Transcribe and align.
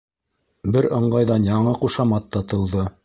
Бер 0.75 0.87
ыңғайҙан 0.99 1.45
яңы 1.49 1.75
ҡушамат 1.83 2.27
та 2.37 2.43
тыуҙы. 2.55 2.89